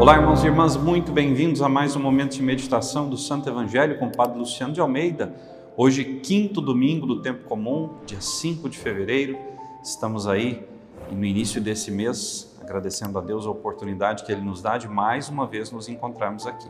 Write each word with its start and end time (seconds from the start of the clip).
Olá, 0.00 0.14
irmãos 0.14 0.44
e 0.44 0.46
irmãs, 0.46 0.76
muito 0.76 1.10
bem-vindos 1.10 1.60
a 1.60 1.68
mais 1.68 1.96
um 1.96 2.00
momento 2.00 2.34
de 2.34 2.42
meditação 2.42 3.10
do 3.10 3.16
Santo 3.16 3.48
Evangelho 3.48 3.98
com 3.98 4.06
o 4.06 4.12
Padre 4.12 4.38
Luciano 4.38 4.72
de 4.72 4.80
Almeida. 4.80 5.34
Hoje, 5.76 6.20
quinto 6.22 6.60
domingo 6.60 7.04
do 7.04 7.20
tempo 7.20 7.48
comum, 7.48 7.90
dia 8.06 8.20
5 8.20 8.68
de 8.68 8.78
fevereiro, 8.78 9.36
estamos 9.82 10.28
aí 10.28 10.64
no 11.10 11.24
início 11.24 11.60
desse 11.60 11.90
mês, 11.90 12.56
agradecendo 12.62 13.18
a 13.18 13.20
Deus 13.20 13.44
a 13.44 13.50
oportunidade 13.50 14.22
que 14.22 14.30
Ele 14.30 14.40
nos 14.40 14.62
dá 14.62 14.78
de 14.78 14.86
mais 14.86 15.28
uma 15.28 15.48
vez 15.48 15.72
nos 15.72 15.88
encontrarmos 15.88 16.46
aqui. 16.46 16.68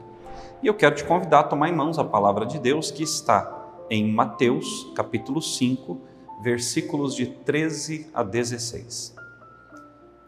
E 0.63 0.67
eu 0.67 0.73
quero 0.73 0.95
te 0.95 1.05
convidar 1.05 1.41
a 1.41 1.45
tomar 1.45 1.69
em 1.69 1.77
mãos 1.77 1.99
a 1.99 2.05
palavra 2.05 2.47
de 2.47 2.59
Deus 2.59 2.91
que 2.91 3.03
está 3.03 3.69
em 3.91 4.11
Mateus, 4.11 4.91
capítulo 4.97 5.43
5, 5.43 6.01
versículos 6.41 7.15
de 7.15 7.27
13 7.27 8.09
a 8.15 8.23
16. 8.23 9.15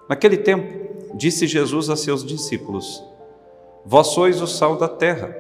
Naquele 0.07 0.37
tempo, 0.37 0.90
disse 1.15 1.47
Jesus 1.47 1.91
a 1.91 1.97
seus 1.97 2.25
discípulos: 2.25 3.05
Vós 3.85 4.09
sois 4.09 4.41
o 4.41 4.47
sal 4.47 4.77
da 4.77 4.89
terra. 4.89 5.35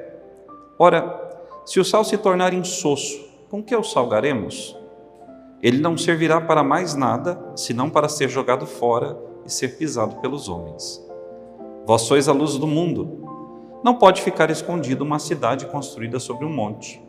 Ora, 0.78 1.30
se 1.65 1.78
o 1.78 1.84
sal 1.84 2.05
se 2.05 2.16
tornar 2.16 2.52
insosso, 2.52 3.20
com 3.51 3.62
que 3.62 3.75
o 3.75 3.83
salgaremos? 3.83 4.77
Ele 5.62 5.78
não 5.78 5.97
servirá 5.97 6.41
para 6.41 6.62
mais 6.62 6.95
nada, 6.95 7.52
senão 7.55 7.91
para 7.91 8.09
ser 8.09 8.28
jogado 8.28 8.66
fora 8.66 9.19
e 9.45 9.51
ser 9.51 9.77
pisado 9.77 10.16
pelos 10.16 10.48
homens. 10.48 11.06
Vós 11.87 12.02
sois 12.02 12.28
a 12.28 12.33
luz 12.33 12.56
do 12.56 12.66
mundo. 12.66 13.28
Não 13.84 13.95
pode 13.95 14.23
ficar 14.23 14.50
escondida 14.50 15.05
uma 15.05 15.19
cidade 15.19 15.66
construída 15.66 16.19
sobre 16.19 16.47
um 16.47 16.52
monte. 16.52 17.02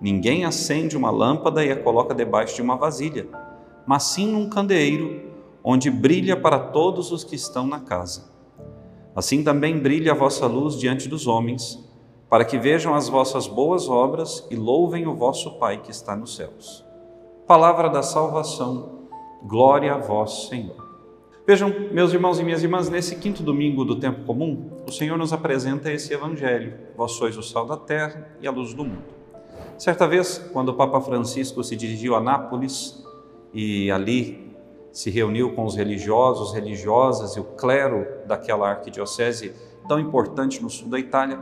Ninguém 0.00 0.44
acende 0.44 0.96
uma 0.96 1.10
lâmpada 1.10 1.64
e 1.64 1.70
a 1.70 1.76
coloca 1.76 2.14
debaixo 2.14 2.54
de 2.56 2.62
uma 2.62 2.76
vasilha, 2.76 3.26
mas 3.86 4.04
sim 4.04 4.26
num 4.26 4.48
candeeiro 4.48 5.27
onde 5.62 5.90
brilha 5.90 6.36
para 6.36 6.58
todos 6.58 7.12
os 7.12 7.24
que 7.24 7.34
estão 7.34 7.66
na 7.66 7.80
casa. 7.80 8.30
Assim 9.14 9.42
também 9.42 9.78
brilha 9.78 10.12
a 10.12 10.14
vossa 10.14 10.46
luz 10.46 10.76
diante 10.76 11.08
dos 11.08 11.26
homens, 11.26 11.84
para 12.28 12.44
que 12.44 12.58
vejam 12.58 12.94
as 12.94 13.08
vossas 13.08 13.46
boas 13.46 13.88
obras 13.88 14.46
e 14.50 14.56
louvem 14.56 15.06
o 15.06 15.14
vosso 15.14 15.58
Pai 15.58 15.78
que 15.82 15.90
está 15.90 16.14
nos 16.14 16.36
céus. 16.36 16.84
Palavra 17.46 17.88
da 17.88 18.02
salvação, 18.02 19.08
glória 19.42 19.94
a 19.94 19.98
vós, 19.98 20.48
Senhor. 20.48 20.86
Vejam, 21.46 21.72
meus 21.90 22.12
irmãos 22.12 22.38
e 22.38 22.44
minhas 22.44 22.62
irmãs, 22.62 22.90
nesse 22.90 23.16
quinto 23.16 23.42
domingo 23.42 23.82
do 23.82 23.96
tempo 23.96 24.26
comum, 24.26 24.70
o 24.86 24.92
Senhor 24.92 25.16
nos 25.16 25.32
apresenta 25.32 25.90
esse 25.90 26.12
evangelho: 26.12 26.74
Vós 26.94 27.12
sois 27.12 27.38
o 27.38 27.42
sal 27.42 27.64
da 27.64 27.76
terra 27.76 28.28
e 28.40 28.46
a 28.46 28.50
luz 28.50 28.74
do 28.74 28.84
mundo. 28.84 29.16
Certa 29.78 30.06
vez, 30.06 30.38
quando 30.52 30.68
o 30.68 30.74
Papa 30.74 31.00
Francisco 31.00 31.64
se 31.64 31.74
dirigiu 31.74 32.14
a 32.14 32.20
Nápoles 32.20 33.02
e 33.54 33.90
ali 33.90 34.47
se 34.98 35.10
reuniu 35.10 35.54
com 35.54 35.64
os 35.64 35.76
religiosos, 35.76 36.52
religiosas 36.52 37.36
e 37.36 37.40
o 37.40 37.44
clero 37.44 38.04
daquela 38.26 38.68
arquidiocese 38.68 39.54
tão 39.86 40.00
importante 40.00 40.60
no 40.60 40.68
sul 40.68 40.88
da 40.88 40.98
Itália, 40.98 41.38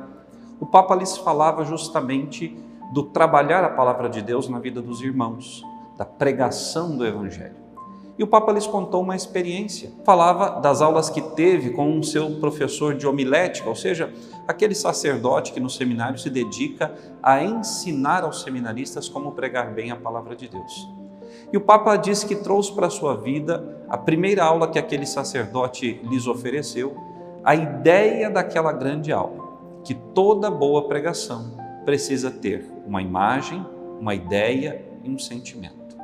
o 0.61 0.67
Papa 0.67 0.95
lhes 0.95 1.17
falava 1.17 1.65
justamente 1.65 2.55
do 2.93 3.05
trabalhar 3.05 3.65
a 3.65 3.71
palavra 3.71 4.11
de 4.11 4.21
Deus 4.21 4.47
na 4.47 4.59
vida 4.59 4.83
dos 4.83 5.01
irmãos, 5.01 5.65
da 5.97 6.05
pregação 6.05 6.99
do 6.99 7.07
Evangelho. 7.07 7.57
E 8.19 8.23
o 8.23 8.27
Papa 8.27 8.53
lhes 8.53 8.67
contou 8.67 9.01
uma 9.01 9.17
experiência. 9.17 9.91
Falava 10.05 10.61
das 10.61 10.83
aulas 10.83 11.09
que 11.09 11.23
teve 11.23 11.71
com 11.71 11.99
o 11.99 12.05
seu 12.05 12.39
professor 12.39 12.95
de 12.95 13.07
homilética, 13.07 13.71
ou 13.71 13.75
seja, 13.75 14.13
aquele 14.47 14.75
sacerdote 14.75 15.55
que 15.55 15.61
no 15.61 15.71
seminário 15.71 16.19
se 16.19 16.29
dedica 16.29 16.95
a 17.23 17.43
ensinar 17.43 18.23
aos 18.23 18.43
seminaristas 18.43 19.09
como 19.09 19.33
pregar 19.33 19.73
bem 19.73 19.91
a 19.91 19.97
palavra 19.97 20.37
de 20.37 20.47
Deus. 20.47 20.96
E 21.53 21.57
o 21.57 21.61
Papa 21.61 21.97
disse 21.97 22.27
que 22.27 22.37
trouxe 22.37 22.73
para 22.73 22.89
a 22.89 22.91
sua 22.91 23.17
vida 23.17 23.85
a 23.89 23.97
primeira 23.97 24.45
aula 24.45 24.69
que 24.69 24.79
aquele 24.79 25.07
sacerdote 25.07 26.01
lhes 26.05 26.27
ofereceu, 26.27 26.97
a 27.45 27.55
ideia 27.55 28.29
daquela 28.29 28.73
grande 28.73 29.13
aula, 29.13 29.47
que 29.85 29.95
toda 29.95 30.51
boa 30.51 30.89
pregação 30.89 31.57
precisa 31.85 32.31
ter 32.31 32.69
uma 32.85 33.01
imagem, 33.01 33.65
uma 34.01 34.15
ideia 34.15 34.85
e 35.05 35.11
um 35.11 35.19
sentimento. 35.19 35.97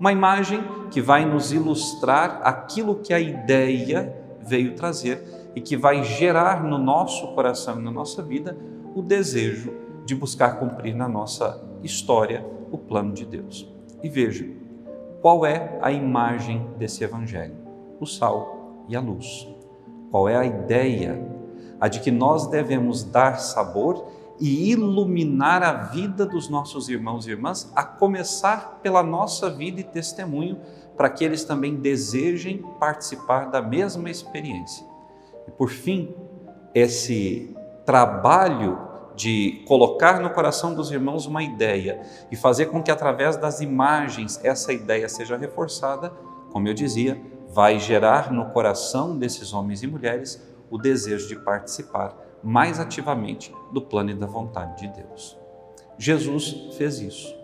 Uma 0.00 0.10
imagem 0.10 0.64
que 0.90 1.00
vai 1.00 1.24
nos 1.24 1.52
ilustrar 1.52 2.40
aquilo 2.42 2.96
que 2.96 3.12
a 3.12 3.20
ideia 3.20 4.16
veio 4.40 4.74
trazer 4.74 5.22
e 5.54 5.60
que 5.60 5.76
vai 5.76 6.02
gerar 6.02 6.64
no 6.64 6.78
nosso 6.78 7.28
coração 7.34 7.78
e 7.78 7.82
na 7.82 7.90
nossa 7.90 8.22
vida 8.22 8.56
o 8.94 9.02
desejo 9.02 9.72
de 10.04 10.14
buscar 10.14 10.58
cumprir 10.58 10.94
na 10.94 11.08
nossa 11.08 11.62
história 11.82 12.44
o 12.72 12.78
plano 12.78 13.12
de 13.12 13.24
Deus. 13.24 13.73
E 14.04 14.08
veja, 14.10 14.46
qual 15.22 15.46
é 15.46 15.78
a 15.80 15.90
imagem 15.90 16.68
desse 16.76 17.02
evangelho? 17.02 17.56
O 17.98 18.04
sal 18.04 18.84
e 18.86 18.94
a 18.94 19.00
luz. 19.00 19.48
Qual 20.10 20.28
é 20.28 20.36
a 20.36 20.44
ideia? 20.44 21.26
A 21.80 21.88
de 21.88 22.00
que 22.00 22.10
nós 22.10 22.46
devemos 22.48 23.02
dar 23.02 23.38
sabor 23.38 24.06
e 24.38 24.70
iluminar 24.70 25.62
a 25.62 25.72
vida 25.72 26.26
dos 26.26 26.50
nossos 26.50 26.90
irmãos 26.90 27.26
e 27.26 27.30
irmãs, 27.30 27.72
a 27.74 27.82
começar 27.82 28.80
pela 28.82 29.02
nossa 29.02 29.48
vida 29.48 29.80
e 29.80 29.84
testemunho, 29.84 30.58
para 30.98 31.08
que 31.08 31.24
eles 31.24 31.42
também 31.42 31.76
desejem 31.76 32.58
participar 32.78 33.46
da 33.50 33.62
mesma 33.62 34.10
experiência. 34.10 34.84
E 35.48 35.50
por 35.50 35.70
fim, 35.70 36.14
esse 36.74 37.56
trabalho 37.86 38.93
de 39.14 39.62
colocar 39.66 40.20
no 40.20 40.30
coração 40.30 40.74
dos 40.74 40.90
irmãos 40.90 41.26
uma 41.26 41.42
ideia 41.42 42.02
e 42.30 42.36
fazer 42.36 42.66
com 42.66 42.82
que 42.82 42.90
através 42.90 43.36
das 43.36 43.60
imagens 43.60 44.40
essa 44.42 44.72
ideia 44.72 45.08
seja 45.08 45.36
reforçada, 45.36 46.12
como 46.50 46.68
eu 46.68 46.74
dizia, 46.74 47.20
vai 47.48 47.78
gerar 47.78 48.32
no 48.32 48.50
coração 48.50 49.16
desses 49.16 49.52
homens 49.52 49.82
e 49.82 49.86
mulheres 49.86 50.42
o 50.70 50.78
desejo 50.78 51.28
de 51.28 51.36
participar 51.36 52.16
mais 52.42 52.80
ativamente 52.80 53.54
do 53.72 53.80
plano 53.80 54.10
e 54.10 54.14
da 54.14 54.26
vontade 54.26 54.78
de 54.78 55.02
Deus. 55.02 55.38
Jesus 55.96 56.74
fez 56.76 56.98
isso. 57.00 57.34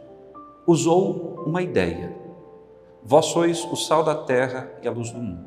Usou 0.66 1.42
uma 1.47 1.62
ideia. 1.62 2.14
Vós 3.03 3.26
sois 3.26 3.64
o 3.64 3.76
sal 3.76 4.03
da 4.04 4.14
terra 4.14 4.70
e 4.82 4.88
a 4.88 4.91
luz 4.91 5.10
do 5.10 5.19
mundo. 5.19 5.44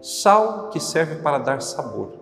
Sal 0.00 0.68
que 0.70 0.78
serve 0.78 1.16
para 1.16 1.38
dar 1.38 1.62
sabor 1.62 2.21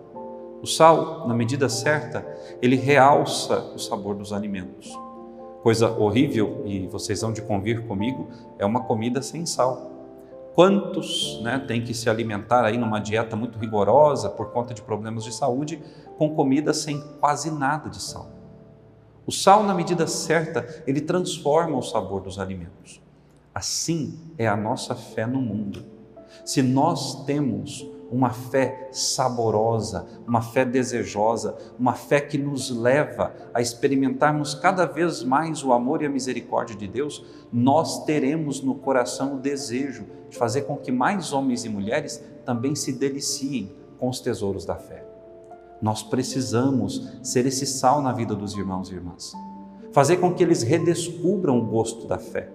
o 0.61 0.67
sal, 0.67 1.27
na 1.27 1.33
medida 1.33 1.67
certa, 1.67 2.25
ele 2.61 2.75
realça 2.75 3.71
o 3.73 3.79
sabor 3.79 4.15
dos 4.15 4.31
alimentos. 4.31 4.95
Coisa 5.63 5.89
horrível, 5.89 6.61
e 6.65 6.87
vocês 6.87 7.21
vão 7.21 7.33
de 7.33 7.41
convir 7.41 7.87
comigo, 7.87 8.27
é 8.59 8.65
uma 8.65 8.83
comida 8.83 9.21
sem 9.21 9.45
sal. 9.45 9.91
Quantos 10.53 11.39
né, 11.41 11.63
têm 11.67 11.83
que 11.83 11.93
se 11.93 12.09
alimentar 12.09 12.65
aí 12.65 12.77
numa 12.77 12.99
dieta 12.99 13.35
muito 13.35 13.57
rigorosa 13.57 14.29
por 14.29 14.51
conta 14.51 14.73
de 14.73 14.81
problemas 14.81 15.23
de 15.23 15.33
saúde 15.33 15.81
com 16.17 16.35
comida 16.35 16.73
sem 16.73 17.01
quase 17.19 17.49
nada 17.49 17.89
de 17.89 18.01
sal? 18.01 18.29
O 19.25 19.31
sal, 19.31 19.63
na 19.63 19.73
medida 19.73 20.05
certa, 20.05 20.83
ele 20.85 21.01
transforma 21.01 21.77
o 21.77 21.81
sabor 21.81 22.21
dos 22.21 22.37
alimentos. 22.37 23.01
Assim 23.53 24.19
é 24.37 24.47
a 24.47 24.55
nossa 24.55 24.93
fé 24.93 25.25
no 25.25 25.41
mundo. 25.41 25.85
Se 26.45 26.61
nós 26.61 27.23
temos 27.25 27.87
uma 28.11 28.31
fé 28.31 28.89
saborosa, 28.91 30.05
uma 30.27 30.41
fé 30.41 30.65
desejosa, 30.65 31.57
uma 31.79 31.93
fé 31.93 32.19
que 32.19 32.37
nos 32.37 32.69
leva 32.69 33.33
a 33.53 33.61
experimentarmos 33.61 34.53
cada 34.53 34.85
vez 34.85 35.23
mais 35.23 35.63
o 35.63 35.71
amor 35.71 36.01
e 36.01 36.05
a 36.05 36.09
misericórdia 36.09 36.75
de 36.75 36.87
Deus, 36.87 37.25
nós 37.51 38.03
teremos 38.03 38.61
no 38.61 38.75
coração 38.75 39.35
o 39.35 39.39
desejo 39.39 40.05
de 40.29 40.37
fazer 40.37 40.63
com 40.63 40.75
que 40.75 40.91
mais 40.91 41.31
homens 41.31 41.63
e 41.63 41.69
mulheres 41.69 42.21
também 42.45 42.75
se 42.75 42.91
deliciem 42.91 43.71
com 43.97 44.09
os 44.09 44.19
tesouros 44.19 44.65
da 44.65 44.75
fé. 44.75 45.05
Nós 45.81 46.03
precisamos 46.03 47.17
ser 47.23 47.45
esse 47.45 47.65
sal 47.65 48.01
na 48.01 48.11
vida 48.11 48.35
dos 48.35 48.53
irmãos 48.55 48.91
e 48.91 48.95
irmãs, 48.95 49.33
fazer 49.93 50.17
com 50.17 50.33
que 50.33 50.43
eles 50.43 50.63
redescubram 50.63 51.57
o 51.57 51.65
gosto 51.65 52.07
da 52.07 52.17
fé 52.17 52.49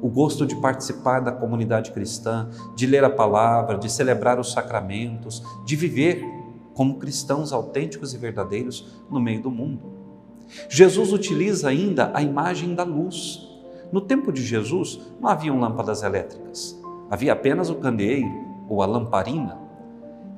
o 0.00 0.08
gosto 0.08 0.46
de 0.46 0.56
participar 0.56 1.20
da 1.20 1.32
comunidade 1.32 1.90
cristã, 1.90 2.48
de 2.74 2.86
ler 2.86 3.04
a 3.04 3.10
palavra, 3.10 3.76
de 3.76 3.90
celebrar 3.90 4.38
os 4.38 4.52
sacramentos, 4.52 5.42
de 5.64 5.76
viver 5.76 6.24
como 6.74 6.98
cristãos 6.98 7.52
autênticos 7.52 8.14
e 8.14 8.18
verdadeiros 8.18 9.02
no 9.10 9.20
meio 9.20 9.42
do 9.42 9.50
mundo. 9.50 9.82
Jesus 10.68 11.12
utiliza 11.12 11.68
ainda 11.68 12.10
a 12.14 12.22
imagem 12.22 12.74
da 12.74 12.84
luz. 12.84 13.46
No 13.92 14.00
tempo 14.00 14.32
de 14.32 14.44
Jesus 14.44 15.00
não 15.20 15.28
haviam 15.28 15.58
lâmpadas 15.58 16.02
elétricas, 16.02 16.78
havia 17.10 17.32
apenas 17.32 17.68
o 17.68 17.76
candeeiro 17.76 18.30
ou 18.68 18.82
a 18.82 18.86
lamparina 18.86 19.58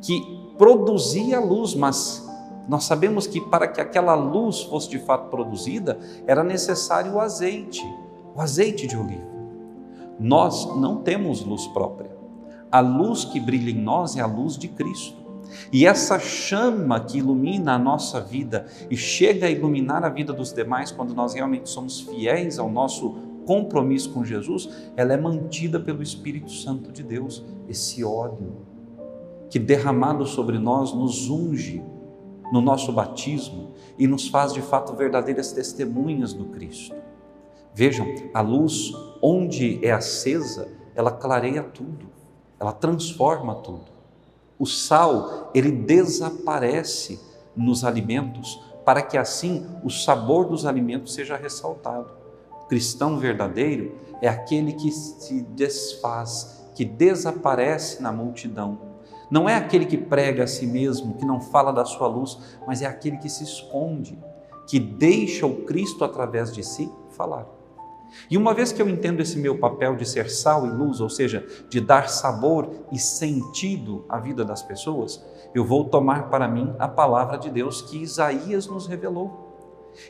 que 0.01 0.23
produzia 0.57 1.41
luz, 1.41 1.75
mas 1.75 2.27
nós 2.69 2.85
sabemos 2.85 3.27
que 3.27 3.41
para 3.41 3.67
que 3.67 3.81
aquela 3.81 4.15
luz 4.15 4.63
fosse 4.63 4.89
de 4.89 4.99
fato 4.99 5.29
produzida 5.29 5.99
era 6.27 6.45
necessário 6.45 7.15
o 7.15 7.21
azeite, 7.21 7.85
o 8.35 8.41
azeite 8.41 8.87
de 8.87 8.97
oliva. 8.97 9.40
Nós 10.21 10.67
não 10.77 10.99
temos 10.99 11.43
luz 11.43 11.67
própria. 11.69 12.11
A 12.71 12.81
luz 12.81 13.25
que 13.25 13.41
brilha 13.41 13.71
em 13.71 13.83
nós 13.83 14.17
é 14.17 14.21
a 14.21 14.27
luz 14.27 14.59
de 14.59 14.69
Cristo. 14.69 15.19
E 15.73 15.87
essa 15.87 16.19
chama 16.19 17.01
que 17.01 17.19
ilumina 17.19 17.75
a 17.75 17.79
nossa 17.79 18.21
vida 18.21 18.67
e 18.91 18.97
chega 18.97 19.47
a 19.47 19.51
iluminar 19.51 20.05
a 20.05 20.11
vida 20.11 20.33
dos 20.33 20.53
demais 20.53 20.93
quando 20.93 21.15
nós 21.15 21.33
realmente 21.33 21.71
somos 21.71 22.03
fiéis 22.03 22.59
ao 22.59 22.71
nosso 22.71 23.17
compromisso 23.47 24.13
com 24.13 24.25
Jesus, 24.25 24.69
ela 24.95 25.13
é 25.13 25.17
mantida 25.17 25.81
pelo 25.81 26.03
Espírito 26.03 26.53
Santo 26.53 26.93
de 26.93 27.03
Deus, 27.03 27.43
esse 27.67 28.05
óleo 28.05 28.69
que 29.49 29.59
derramado 29.59 30.25
sobre 30.27 30.59
nós 30.59 30.93
nos 30.93 31.29
unge 31.29 31.83
no 32.53 32.61
nosso 32.61 32.93
batismo 32.93 33.73
e 33.99 34.07
nos 34.07 34.29
faz 34.29 34.53
de 34.53 34.63
fato 34.63 34.95
verdadeiras 34.95 35.51
testemunhas 35.53 36.33
do 36.33 36.45
Cristo. 36.47 36.95
Vejam, 37.75 38.07
a 38.35 38.41
luz, 38.41 38.93
onde 39.23 39.85
é 39.85 39.93
acesa, 39.93 40.69
ela 40.95 41.11
clareia 41.11 41.63
tudo, 41.63 42.07
ela 42.59 42.73
transforma 42.73 43.55
tudo. 43.57 43.87
O 44.59 44.67
sal, 44.67 45.51
ele 45.55 45.71
desaparece 45.71 47.21
nos 47.57 47.85
alimentos 47.85 48.61
para 48.85 49.03
que 49.03 49.17
assim 49.17 49.67
o 49.83 49.91
sabor 49.91 50.47
dos 50.47 50.67
alimentos 50.67 51.15
seja 51.15 51.37
ressaltado. 51.37 52.11
O 52.63 52.67
cristão 52.67 53.19
verdadeiro 53.19 53.95
é 54.21 54.29
aquele 54.29 54.73
que 54.73 54.91
se 54.91 55.43
desfaz, 55.43 56.69
que 56.75 56.85
desaparece 56.85 58.03
na 58.03 58.13
multidão 58.13 58.91
não 59.31 59.49
é 59.49 59.55
aquele 59.55 59.87
que 59.87 59.97
prega 59.97 60.43
a 60.43 60.47
si 60.47 60.67
mesmo, 60.67 61.15
que 61.15 61.25
não 61.25 61.41
fala 61.41 61.73
da 61.73 61.85
sua 61.85 62.09
luz, 62.09 62.37
mas 62.67 62.83
é 62.83 62.87
aquele 62.87 63.17
que 63.17 63.29
se 63.29 63.45
esconde, 63.45 64.19
que 64.67 64.81
deixa 64.81 65.47
o 65.47 65.65
Cristo 65.65 66.05
através 66.05 66.53
de 66.53 66.65
si 66.65 66.91
falar. 67.11 67.47
E 68.31 68.37
uma 68.37 68.55
vez 68.55 68.73
que 68.73 68.81
eu 68.81 68.89
entendo 68.89 69.21
esse 69.21 69.39
meu 69.39 69.59
papel 69.59 69.97
de 69.97 70.07
ser 70.07 70.31
sal 70.31 70.67
e 70.67 70.71
luz, 70.71 71.01
ou 71.01 71.09
seja, 71.09 71.47
de 71.69 71.81
dar 71.81 72.09
sabor 72.09 72.71
e 72.93 72.99
sentido 72.99 74.05
à 74.09 74.19
vida 74.19 74.45
das 74.45 74.63
pessoas, 74.63 75.25
eu 75.55 75.65
vou 75.65 75.85
tomar 75.85 76.29
para 76.31 76.49
mim 76.49 76.75
a 76.79 76.89
palavra 76.89 77.39
de 77.39 77.51
Deus 77.51 77.83
que 77.83 78.03
Isaías 78.03 78.67
nos 78.67 78.87
revelou. 78.87 79.49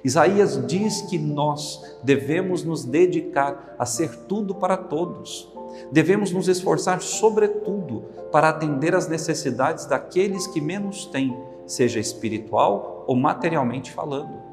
Isaías 0.04 0.66
diz 0.66 1.02
que 1.02 1.18
nós 1.18 1.98
devemos 2.02 2.62
nos 2.62 2.84
dedicar 2.84 3.74
a 3.78 3.86
ser 3.86 4.14
tudo 4.26 4.54
para 4.54 4.76
todos, 4.76 5.50
Devemos 5.90 6.30
nos 6.30 6.48
esforçar, 6.48 7.00
sobretudo, 7.00 8.04
para 8.32 8.48
atender 8.48 8.94
às 8.94 9.08
necessidades 9.08 9.86
daqueles 9.86 10.46
que 10.46 10.60
menos 10.60 11.06
têm, 11.06 11.36
seja 11.66 11.98
espiritual 11.98 13.04
ou 13.06 13.16
materialmente 13.16 13.90
falando. 13.92 14.49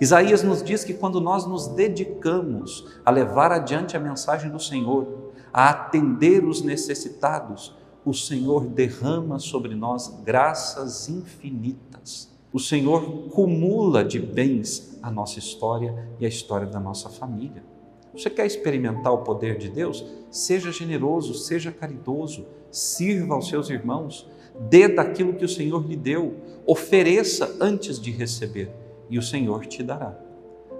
Isaías 0.00 0.42
nos 0.42 0.62
diz 0.62 0.84
que 0.84 0.94
quando 0.94 1.20
nós 1.20 1.46
nos 1.46 1.68
dedicamos 1.68 2.86
a 3.04 3.10
levar 3.10 3.52
adiante 3.52 3.96
a 3.96 4.00
mensagem 4.00 4.50
do 4.50 4.60
Senhor, 4.60 5.32
a 5.52 5.70
atender 5.70 6.44
os 6.44 6.62
necessitados, 6.62 7.74
o 8.04 8.12
Senhor 8.12 8.66
derrama 8.66 9.38
sobre 9.38 9.74
nós 9.74 10.20
graças 10.24 11.08
infinitas. 11.08 12.28
O 12.52 12.60
Senhor 12.60 13.28
cumula 13.30 14.04
de 14.04 14.18
bens 14.18 14.98
a 15.02 15.10
nossa 15.10 15.38
história 15.38 16.08
e 16.20 16.26
a 16.26 16.28
história 16.28 16.66
da 16.66 16.80
nossa 16.80 17.08
família. 17.08 17.64
Você 18.12 18.30
quer 18.30 18.46
experimentar 18.46 19.12
o 19.12 19.18
poder 19.18 19.58
de 19.58 19.68
Deus? 19.68 20.04
Seja 20.30 20.70
generoso, 20.70 21.34
seja 21.34 21.72
caridoso, 21.72 22.46
sirva 22.70 23.34
aos 23.34 23.48
seus 23.48 23.70
irmãos, 23.70 24.28
dê 24.68 24.86
daquilo 24.86 25.34
que 25.34 25.44
o 25.44 25.48
Senhor 25.48 25.84
lhe 25.84 25.96
deu, 25.96 26.34
ofereça 26.66 27.56
antes 27.60 27.98
de 27.98 28.12
receber 28.12 28.83
e 29.08 29.18
o 29.18 29.22
Senhor 29.22 29.66
te 29.66 29.82
dará. 29.82 30.18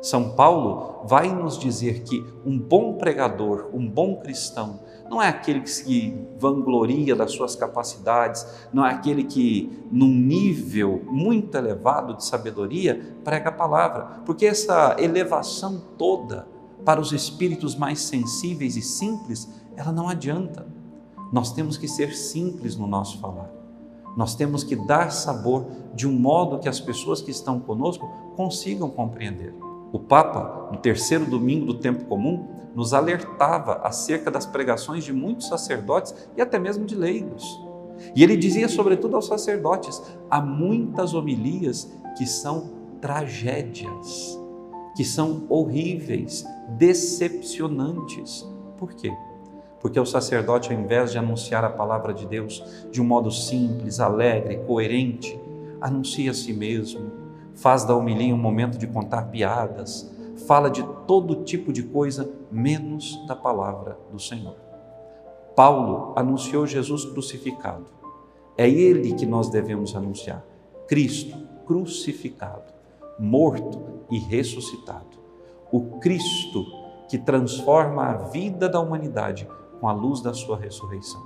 São 0.04 0.30
Paulo 0.30 1.06
vai 1.06 1.34
nos 1.34 1.58
dizer 1.58 2.02
que 2.02 2.22
um 2.44 2.58
bom 2.58 2.98
pregador, 2.98 3.70
um 3.72 3.88
bom 3.88 4.16
cristão, 4.16 4.80
não 5.08 5.20
é 5.20 5.28
aquele 5.28 5.60
que 5.60 5.70
se 5.70 6.14
vangloria 6.38 7.16
das 7.16 7.32
suas 7.32 7.56
capacidades, 7.56 8.46
não 8.72 8.84
é 8.84 8.90
aquele 8.90 9.24
que, 9.24 9.82
num 9.90 10.12
nível 10.12 11.02
muito 11.06 11.56
elevado 11.56 12.14
de 12.14 12.24
sabedoria, 12.24 13.16
prega 13.24 13.48
a 13.48 13.52
palavra, 13.52 14.20
porque 14.26 14.44
essa 14.44 14.94
elevação 14.98 15.82
toda 15.96 16.46
para 16.84 17.00
os 17.00 17.12
espíritos 17.12 17.74
mais 17.74 18.00
sensíveis 18.02 18.76
e 18.76 18.82
simples, 18.82 19.48
ela 19.74 19.90
não 19.90 20.08
adianta. 20.08 20.66
Nós 21.32 21.52
temos 21.52 21.78
que 21.78 21.88
ser 21.88 22.14
simples 22.14 22.76
no 22.76 22.86
nosso 22.86 23.18
falar. 23.20 23.63
Nós 24.16 24.34
temos 24.34 24.62
que 24.62 24.76
dar 24.76 25.10
sabor 25.10 25.66
de 25.94 26.06
um 26.06 26.12
modo 26.12 26.58
que 26.58 26.68
as 26.68 26.80
pessoas 26.80 27.20
que 27.20 27.30
estão 27.30 27.58
conosco 27.58 28.08
consigam 28.36 28.88
compreender. 28.88 29.54
O 29.92 29.98
Papa, 29.98 30.70
no 30.72 30.78
terceiro 30.78 31.24
domingo 31.24 31.66
do 31.66 31.74
tempo 31.74 32.04
comum, 32.04 32.46
nos 32.74 32.92
alertava 32.92 33.80
acerca 33.84 34.30
das 34.30 34.46
pregações 34.46 35.04
de 35.04 35.12
muitos 35.12 35.46
sacerdotes 35.46 36.14
e 36.36 36.42
até 36.42 36.58
mesmo 36.58 36.84
de 36.84 36.94
leigos. 36.94 37.44
E 38.14 38.22
ele 38.22 38.36
dizia, 38.36 38.68
sobretudo 38.68 39.14
aos 39.14 39.26
sacerdotes: 39.26 40.02
há 40.28 40.40
muitas 40.40 41.14
homilias 41.14 41.92
que 42.16 42.26
são 42.26 42.70
tragédias 43.00 44.38
que 44.94 45.04
são 45.04 45.44
horríveis, 45.48 46.44
decepcionantes. 46.78 48.46
Por 48.78 48.94
quê? 48.94 49.12
Porque 49.84 50.00
o 50.00 50.06
sacerdote, 50.06 50.72
ao 50.72 50.80
invés 50.80 51.12
de 51.12 51.18
anunciar 51.18 51.62
a 51.62 51.68
palavra 51.68 52.14
de 52.14 52.26
Deus 52.26 52.64
de 52.90 53.02
um 53.02 53.04
modo 53.04 53.30
simples, 53.30 54.00
alegre, 54.00 54.62
coerente, 54.66 55.38
anuncia 55.78 56.30
a 56.30 56.34
si 56.34 56.54
mesmo, 56.54 57.12
faz 57.54 57.84
da 57.84 57.94
homilia 57.94 58.34
um 58.34 58.38
momento 58.38 58.78
de 58.78 58.86
contar 58.86 59.26
piadas, 59.26 60.10
fala 60.46 60.70
de 60.70 60.82
todo 61.06 61.44
tipo 61.44 61.70
de 61.70 61.82
coisa, 61.82 62.26
menos 62.50 63.22
da 63.28 63.36
palavra 63.36 63.98
do 64.10 64.18
Senhor. 64.18 64.56
Paulo 65.54 66.14
anunciou 66.16 66.66
Jesus 66.66 67.04
crucificado. 67.04 67.84
É 68.56 68.66
ele 68.66 69.12
que 69.12 69.26
nós 69.26 69.50
devemos 69.50 69.94
anunciar. 69.94 70.42
Cristo 70.88 71.36
crucificado 71.66 72.72
morto 73.18 74.06
e 74.10 74.18
ressuscitado. 74.18 75.18
O 75.70 75.98
Cristo 75.98 76.64
que 77.06 77.18
transforma 77.18 78.06
a 78.06 78.16
vida 78.28 78.66
da 78.66 78.80
humanidade 78.80 79.46
com 79.80 79.88
a 79.88 79.92
luz 79.92 80.20
da 80.20 80.32
sua 80.32 80.56
ressurreição. 80.56 81.22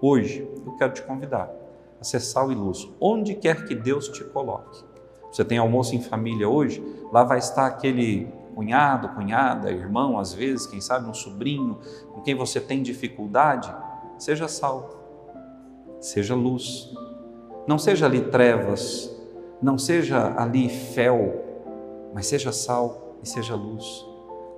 Hoje 0.00 0.48
eu 0.64 0.72
quero 0.72 0.92
te 0.92 1.02
convidar 1.02 1.50
a 2.00 2.04
ser 2.04 2.20
sal 2.20 2.52
e 2.52 2.54
luz, 2.54 2.88
onde 3.00 3.34
quer 3.34 3.64
que 3.66 3.74
Deus 3.74 4.08
te 4.08 4.22
coloque. 4.24 4.84
Você 5.30 5.44
tem 5.44 5.58
almoço 5.58 5.94
em 5.94 6.02
família 6.02 6.48
hoje, 6.48 6.82
lá 7.12 7.24
vai 7.24 7.38
estar 7.38 7.66
aquele 7.66 8.28
cunhado, 8.54 9.10
cunhada, 9.10 9.70
irmão, 9.70 10.18
às 10.18 10.32
vezes, 10.32 10.66
quem 10.66 10.80
sabe 10.80 11.08
um 11.08 11.14
sobrinho, 11.14 11.78
com 12.12 12.22
quem 12.22 12.34
você 12.34 12.58
tem 12.58 12.82
dificuldade. 12.82 13.72
Seja 14.18 14.48
sal, 14.48 14.90
seja 16.00 16.34
luz. 16.34 16.90
Não 17.66 17.78
seja 17.78 18.06
ali 18.06 18.22
trevas, 18.22 19.14
não 19.60 19.76
seja 19.76 20.34
ali 20.38 20.68
fel, 20.68 21.44
mas 22.14 22.26
seja 22.26 22.52
sal 22.52 23.16
e 23.22 23.28
seja 23.28 23.54
luz. 23.54 24.06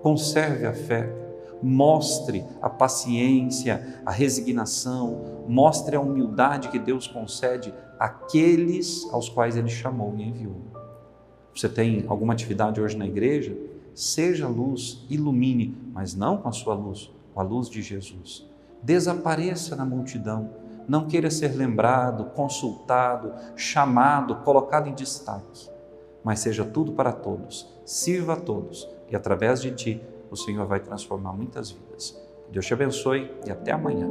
Conserve 0.03 0.67
a 0.67 0.73
fé, 0.73 1.13
mostre 1.63 2.45
a 2.63 2.69
paciência, 2.69 4.01
a 4.05 4.11
resignação, 4.11 5.45
mostre 5.49 5.97
a 5.97 6.01
humildade 6.01 6.69
que 6.69 6.79
Deus 6.79 7.07
concede 7.07 7.73
àqueles 7.99 9.09
aos 9.13 9.29
quais 9.29 9.57
Ele 9.57 9.69
chamou 9.69 10.15
e 10.17 10.23
enviou. 10.23 10.57
Você 11.55 11.69
tem 11.69 12.05
alguma 12.07 12.33
atividade 12.33 12.81
hoje 12.81 12.97
na 12.97 13.07
igreja? 13.07 13.57
Seja 13.95 14.47
luz, 14.47 15.05
ilumine, 15.11 15.77
mas 15.93 16.15
não 16.15 16.37
com 16.37 16.49
a 16.49 16.53
sua 16.53 16.75
luz, 16.75 17.11
com 17.35 17.41
a 17.41 17.43
luz 17.43 17.69
de 17.69 17.83
Jesus. 17.83 18.47
Desapareça 18.83 19.75
na 19.75 19.85
multidão 19.85 20.51
não 20.89 21.07
queira 21.07 21.31
ser 21.31 21.55
lembrado, 21.55 22.27
consultado, 22.27 23.33
chamado, 23.57 24.37
colocado 24.37 24.89
em 24.89 24.95
destaque, 24.95 25.69
mas 26.25 26.41
seja 26.41 26.65
tudo 26.65 26.93
para 26.93 27.13
todos, 27.13 27.69
sirva 27.85 28.35
a 28.35 28.37
todos 28.37 28.89
e 29.11 29.15
através 29.15 29.61
de 29.61 29.73
ti 29.73 30.03
o 30.31 30.37
Senhor 30.37 30.67
vai 30.67 30.81
transformar 30.81 31.33
muitas 31.33 31.71
vidas. 31.71 32.21
Deus 32.51 32.67
te 32.67 32.73
abençoe 32.73 33.31
e 33.47 33.51
até 33.51 33.73
amanhã. 33.73 34.09